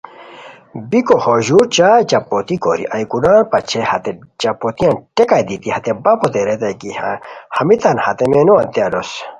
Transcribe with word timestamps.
بیکو 0.89 1.15
ہو 1.23 1.35
ژور 1.47 1.65
چائے 1.75 2.03
چپوتی 2.09 2.55
کوری 2.63 2.85
ایوکون 2.93 3.25
پاچئیے 3.51 3.81
ہتے 3.89 4.11
چاپوتیان 4.41 4.95
ٹیکہ 5.15 5.39
دیتی 5.47 5.69
ہتے 5.75 5.91
بپوت 6.03 6.35
ریتائے 6.47 6.75
کی 6.81 6.89
ہمیتان 7.57 7.97
ہتے 8.05 8.25
مینوؤتے 8.31 8.79
الوس 8.85 9.11